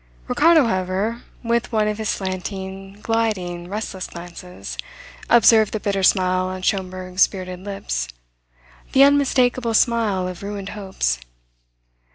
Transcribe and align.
Ricardo, 0.27 0.65
however, 0.65 1.21
with 1.43 1.71
one 1.71 1.87
of 1.87 1.99
his 1.99 2.09
slanting, 2.09 2.93
gliding, 3.03 3.67
restless 3.69 4.07
glances, 4.07 4.75
observed 5.29 5.73
the 5.73 5.79
bitter 5.79 6.01
smile 6.01 6.47
on 6.47 6.63
Schomberg's 6.63 7.27
bearded 7.27 7.59
lips 7.59 8.07
the 8.93 9.03
unmistakable 9.03 9.75
smile 9.75 10.27
of 10.27 10.41
ruined 10.41 10.69
hopes. 10.69 11.19